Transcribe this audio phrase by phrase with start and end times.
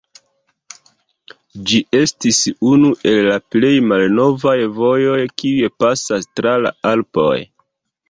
[1.71, 2.39] Ĝi estis
[2.71, 7.41] unu el la plej malnovaj vojoj, kiuj pasas tra la Alpoj.